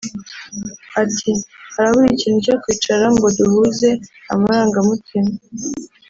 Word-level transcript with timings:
ati 1.01 1.31
“Harabura 1.73 2.07
ikintu 2.13 2.39
cyo 2.45 2.55
kwicara 2.61 3.05
ngo 3.13 3.25
duhuze 3.37 3.89
amarangamutima 4.33 5.31